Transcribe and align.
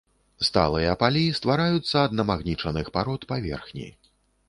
Сталыя 0.45 0.95
палі 1.03 1.21
ствараюцца 1.41 1.95
ад 2.07 2.11
намагнічаных 2.23 2.93
парод 2.99 3.21
паверхні. 3.35 3.87